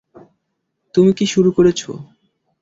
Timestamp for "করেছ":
1.57-1.81